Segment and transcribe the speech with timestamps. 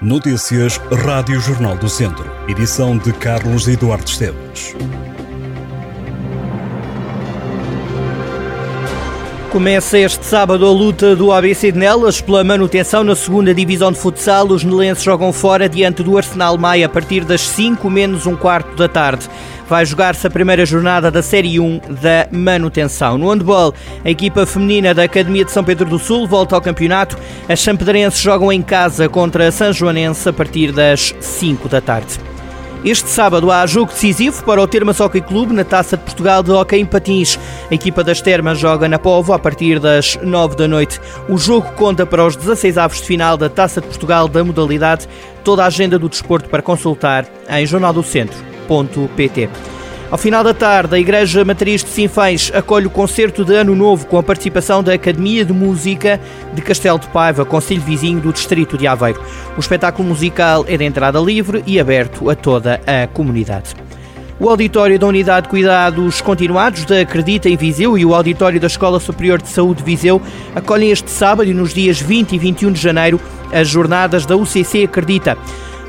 [0.00, 2.30] Notícias Rádio Jornal do Centro.
[2.46, 4.76] Edição de Carlos Eduardo Esteves.
[9.50, 13.98] Começa este sábado a luta do ABC de Nelas pela manutenção na segunda divisão de
[13.98, 14.46] futsal.
[14.46, 18.76] Os nelenses jogam fora diante do Arsenal Maia a partir das 5 menos um quarto
[18.76, 19.28] da tarde
[19.68, 23.18] vai jogar-se a primeira jornada da Série 1 da manutenção.
[23.18, 23.74] No handball,
[24.04, 27.16] a equipa feminina da Academia de São Pedro do Sul volta ao campeonato.
[27.48, 32.18] As champedrenses jogam em casa contra a São Joanense a partir das 5 da tarde.
[32.84, 36.52] Este sábado há jogo decisivo para o Termas Hockey Clube na Taça de Portugal de
[36.52, 37.38] Hockey em Patins.
[37.70, 41.00] A equipa das Termas joga na Povo a partir das 9 da noite.
[41.28, 45.08] O jogo conta para os 16 avos de final da Taça de Portugal da modalidade.
[45.42, 48.57] Toda a agenda do desporto para consultar em
[50.10, 54.06] Ao final da tarde, a Igreja Matriz de Sinfães acolhe o concerto de Ano Novo
[54.06, 56.18] com a participação da Academia de Música
[56.54, 59.22] de Castelo de Paiva, conselho vizinho do distrito de Aveiro.
[59.54, 63.74] O espetáculo musical é de entrada livre e aberto a toda a comunidade.
[64.40, 68.68] O auditório da Unidade de Cuidados Continuados da Acredita em Viseu e o auditório da
[68.68, 70.22] Escola Superior de Saúde de Viseu
[70.54, 73.20] acolhem este sábado e nos dias 20 e 21 de janeiro
[73.52, 75.36] as jornadas da UCC Acredita.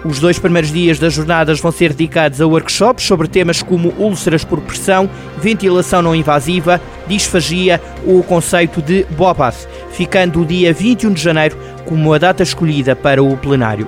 [0.05, 4.45] Os dois primeiros dias das jornadas vão ser dedicados a workshops sobre temas como úlceras
[4.45, 11.11] por pressão, ventilação não invasiva, disfagia ou o conceito de BOPAS, ficando o dia 21
[11.11, 13.87] de janeiro como a data escolhida para o plenário.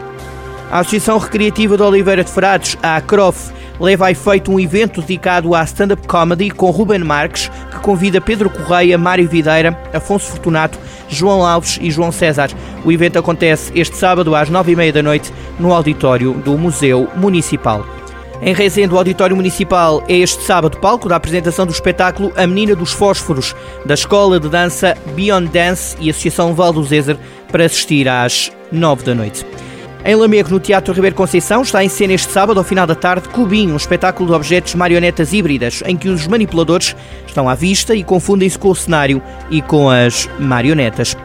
[0.70, 5.56] A Associação Recreativa de Oliveira de Frades, a ACROF, leva a efeito um evento dedicado
[5.56, 10.78] à stand-up comedy com Ruben Marques, que convida Pedro Correia, Mário Videira, Afonso Fortunato,
[11.10, 12.50] João Alves e João César.
[12.86, 17.08] O evento acontece este sábado às nove e meia da noite no auditório do Museu
[17.16, 17.86] Municipal.
[18.42, 22.76] Em Rezende, o Auditório Municipal é este sábado palco da apresentação do espetáculo A Menina
[22.76, 27.18] dos Fósforos, da Escola de Dança Beyond Dance e Associação Valdo Zezer,
[27.52, 29.46] para assistir às nove da noite.
[30.04, 33.30] Em Lamego, no Teatro Ribeiro Conceição, está em cena este sábado, ao final da tarde,
[33.30, 36.96] Cubinho, um espetáculo de objetos marionetas híbridas, em que os manipuladores
[37.28, 39.22] estão à vista e confundem-se com o cenário
[39.52, 41.16] e com as marionetas.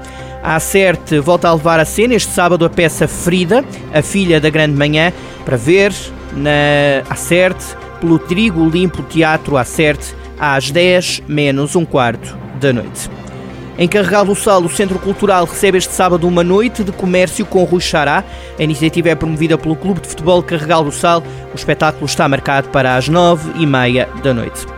[0.47, 4.49] A Acerte volta a levar a cena este sábado a peça Frida, a filha da
[4.49, 5.13] Grande Manhã,
[5.45, 5.93] para ver
[6.33, 7.65] na Acerte,
[8.01, 13.11] pelo Trigo Limpo Teatro Acerte, às 10 menos um quarto da noite.
[13.77, 17.65] Em Carregal do Sal, o Centro Cultural recebe este sábado uma noite de comércio com
[17.65, 18.23] Rui Xará.
[18.57, 21.25] A iniciativa é promovida pelo Clube de Futebol Carregal do Sal.
[21.53, 24.76] O espetáculo está marcado para as nove e meia da noite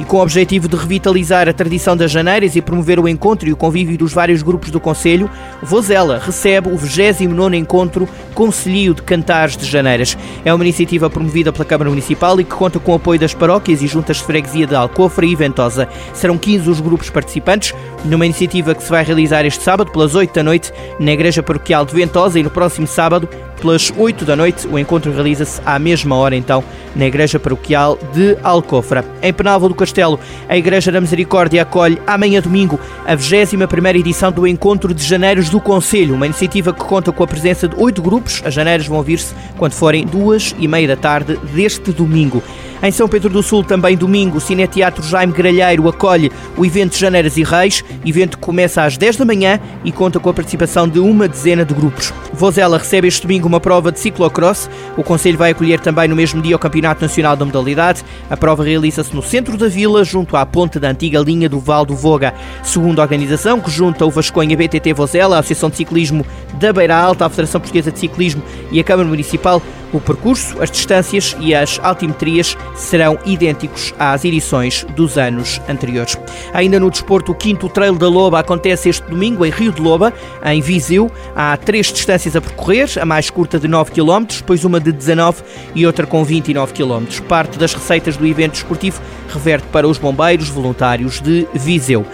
[0.00, 3.52] e com o objetivo de revitalizar a tradição das janeiras e promover o encontro e
[3.52, 5.30] o convívio dos vários grupos do Conselho,
[5.62, 10.16] Vozela recebe o 29º Encontro Conselhio de Cantares de Janeiras.
[10.42, 13.82] É uma iniciativa promovida pela Câmara Municipal e que conta com o apoio das paróquias
[13.82, 15.86] e juntas de freguesia de Alcofra e Ventosa.
[16.14, 20.32] Serão 15 os grupos participantes, numa iniciativa que se vai realizar este sábado pelas 8
[20.32, 23.28] da noite na Igreja Paroquial de Ventosa e no próximo sábado
[23.60, 24.66] pelas 8 da noite.
[24.66, 26.64] O encontro realiza-se à mesma hora, então,
[26.96, 29.04] na Igreja Paroquial de Alcofra.
[29.22, 34.46] Em Penalva do Castelo, a Igreja da Misericórdia acolhe amanhã domingo a 21ª edição do
[34.46, 38.42] Encontro de Janeiros do Conselho, uma iniciativa que conta com a presença de oito grupos.
[38.44, 42.42] As janeiras vão vir-se quando forem duas e meia da tarde deste domingo.
[42.82, 47.36] Em São Pedro do Sul, também domingo, o Cineteatro Jaime Gralheiro acolhe o evento Janeiras
[47.36, 47.84] e Reis.
[48.06, 51.62] evento que começa às 10 da manhã e conta com a participação de uma dezena
[51.62, 52.10] de grupos.
[52.32, 54.70] Vozela recebe este domingo uma prova de ciclocross.
[54.96, 58.04] O Conselho vai acolher também no mesmo dia o Campeonato Nacional da Modalidade.
[58.30, 61.84] A prova realiza-se no centro da vila, junto à ponte da antiga linha do Val
[61.84, 62.32] do Voga.
[62.62, 66.24] Segundo a organização, que junta o Vasconha BTT Vozela, a Associação de Ciclismo
[66.54, 69.60] da Beira Alta, a Federação Portuguesa de Ciclismo e a Câmara Municipal,
[69.92, 76.16] o percurso, as distâncias e as altimetrias serão idênticos às edições dos anos anteriores.
[76.52, 80.12] Ainda no desporto, o quinto Trail da Loba acontece este domingo em Rio de Loba,
[80.44, 81.10] em Viseu.
[81.34, 85.42] Há três distâncias a percorrer, a mais curta de 9 km, depois uma de 19
[85.74, 87.04] e outra com 29 km.
[87.28, 92.04] Parte das receitas do evento esportivo reverte para os bombeiros voluntários de Viseu.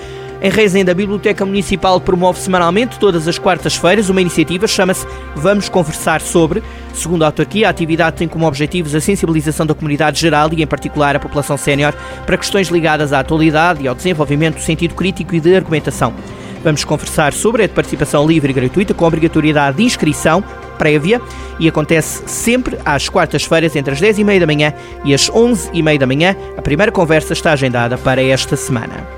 [0.42, 6.20] Em Rezende, a Biblioteca Municipal promove semanalmente, todas as quartas-feiras, uma iniciativa chama-se Vamos Conversar
[6.20, 6.62] Sobre.
[6.96, 10.66] Segundo a autarquia, a atividade tem como objetivos a sensibilização da comunidade geral e, em
[10.66, 11.92] particular, a população sénior
[12.24, 16.14] para questões ligadas à atualidade e ao desenvolvimento do sentido crítico e de argumentação.
[16.64, 20.42] Vamos conversar sobre a participação livre e gratuita com obrigatoriedade de inscrição
[20.78, 21.20] prévia
[21.58, 24.72] e acontece sempre às quartas-feiras entre as 10 e meia da manhã
[25.04, 26.34] e as 11 e meia da manhã.
[26.56, 29.15] A primeira conversa está agendada para esta semana.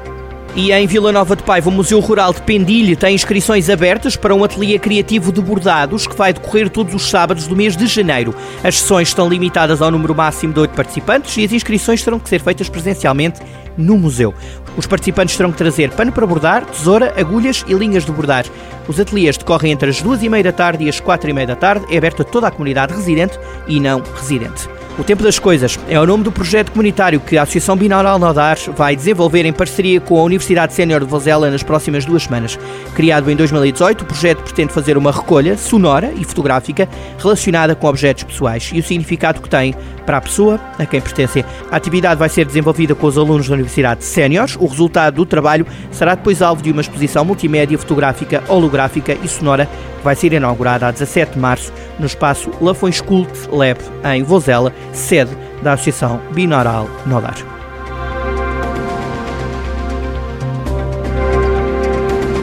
[0.60, 4.34] E em Vila Nova de Paiva, o Museu Rural de Pendilhe tem inscrições abertas para
[4.34, 8.34] um ateliê criativo de bordados que vai decorrer todos os sábados do mês de janeiro.
[8.64, 12.28] As sessões estão limitadas ao número máximo de oito participantes e as inscrições terão que
[12.28, 13.38] ser feitas presencialmente
[13.76, 14.34] no museu.
[14.76, 18.44] Os participantes terão que trazer pano para bordar, tesoura, agulhas e linhas de bordar.
[18.88, 21.46] Os ateliês decorrem entre as duas e meia da tarde e as quatro e meia
[21.46, 21.86] da tarde.
[21.88, 23.38] É aberto a toda a comunidade residente
[23.68, 24.68] e não residente.
[24.98, 28.58] O Tempo das Coisas é o nome do projeto comunitário que a Associação Binaural Nodar
[28.76, 32.58] vai desenvolver em parceria com a Universidade Sénior de Vozela nas próximas duas semanas.
[32.96, 38.24] Criado em 2018, o projeto pretende fazer uma recolha sonora e fotográfica relacionada com objetos
[38.24, 39.72] pessoais e o significado que tem
[40.04, 41.44] para a pessoa a quem pertencem.
[41.70, 44.56] A atividade vai ser desenvolvida com os alunos da Universidade Séniores.
[44.58, 49.68] O resultado do trabalho será depois alvo de uma exposição multimédia fotográfica, holográfica e sonora
[49.98, 53.78] que vai ser inaugurada a 17 de março no espaço Lafões Cult Lab
[54.14, 57.36] em Vozela, sede da Associação Binaural Nodar.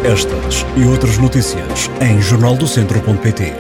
[0.04, 3.54] Estas e outras notícias em jornaldocentro.pt